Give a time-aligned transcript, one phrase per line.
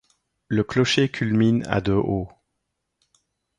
[0.47, 2.27] Le clocher culmine à de haut.